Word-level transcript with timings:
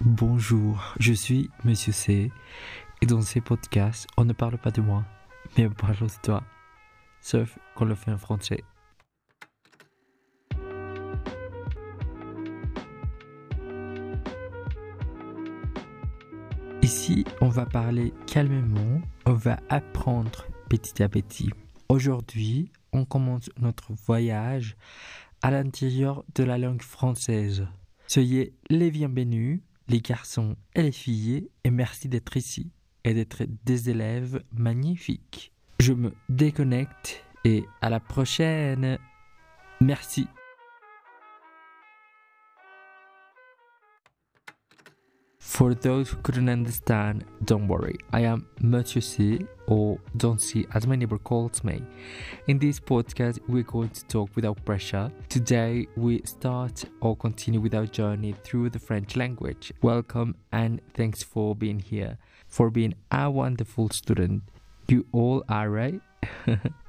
Bonjour, 0.00 0.92
je 0.98 1.12
suis 1.12 1.50
Monsieur 1.64 1.92
C. 1.92 2.32
Et 3.00 3.06
dans 3.06 3.20
ces 3.20 3.40
podcasts, 3.40 4.08
on 4.16 4.24
ne 4.24 4.32
parle 4.32 4.58
pas 4.58 4.72
de 4.72 4.80
moi, 4.80 5.04
mais 5.56 5.68
on 5.68 5.70
parle 5.70 5.96
de 5.96 6.20
toi. 6.20 6.42
Sauf 7.20 7.56
qu'on 7.76 7.84
le 7.84 7.94
fait 7.94 8.10
en 8.10 8.18
français. 8.18 8.64
Ici, 16.82 17.24
on 17.40 17.48
va 17.48 17.64
parler 17.64 18.12
calmement, 18.26 19.00
on 19.26 19.34
va 19.34 19.60
apprendre 19.68 20.44
petit 20.68 21.04
à 21.04 21.08
petit. 21.08 21.50
Aujourd'hui, 21.88 22.72
on 22.92 23.04
commence 23.04 23.48
notre 23.60 23.92
voyage 23.92 24.76
à 25.40 25.52
l'intérieur 25.52 26.24
de 26.34 26.42
la 26.42 26.58
langue 26.58 26.82
française. 26.82 27.68
Soyez 28.08 28.54
les 28.70 28.90
bienvenus, 28.90 29.60
les 29.88 30.00
garçons 30.00 30.56
et 30.74 30.82
les 30.82 30.92
filles, 30.92 31.48
et 31.64 31.70
merci 31.70 32.08
d'être 32.08 32.36
ici 32.36 32.70
et 33.04 33.14
d'être 33.14 33.44
des 33.64 33.90
élèves 33.90 34.42
magnifiques. 34.52 35.52
Je 35.80 35.92
me 35.92 36.12
déconnecte 36.28 37.24
et 37.44 37.64
à 37.82 37.90
la 37.90 38.00
prochaine. 38.00 38.98
Merci. 39.80 40.26
For 45.38 45.74
those 45.74 46.10
who 46.10 46.16
couldn't 46.22 46.48
understand, 46.48 47.24
don't 47.42 47.68
worry. 47.68 47.96
I 48.12 48.24
am 48.24 48.44
Mathieu 48.60 49.00
C, 49.00 49.38
or 49.66 49.98
Don't 50.16 50.40
See 50.40 50.66
as 50.74 50.86
my 50.86 50.96
neighbor 50.96 51.18
calls 51.18 51.64
me. 51.64 51.82
In 52.46 52.58
this 52.58 52.80
podcast, 52.80 53.38
we're 53.48 53.62
going 53.62 53.90
to 53.90 54.04
talk 54.06 54.30
without 54.34 54.64
pressure. 54.64 55.10
Today, 55.28 55.86
we 55.96 56.22
start 56.24 56.84
or 57.00 57.16
continue 57.16 57.60
with 57.60 57.74
our 57.74 57.86
journey 57.86 58.34
through 58.44 58.70
the 58.70 58.78
French 58.78 59.16
language. 59.16 59.72
Welcome 59.82 60.36
and 60.52 60.80
thanks 60.94 61.22
for 61.22 61.54
being 61.54 61.78
here, 61.78 62.18
for 62.48 62.70
being 62.70 62.94
a 63.10 63.30
wonderful 63.30 63.90
student. 63.90 64.42
You 64.88 65.06
all 65.12 65.44
are 65.48 65.70
right. 65.70 66.00